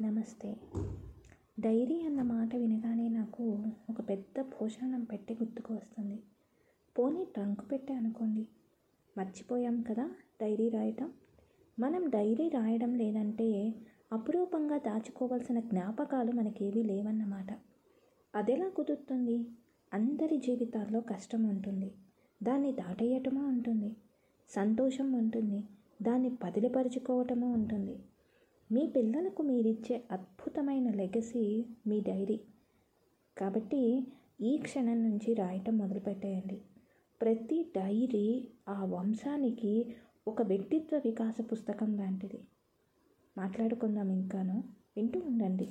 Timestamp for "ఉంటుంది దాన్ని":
21.44-22.72, 25.12-26.36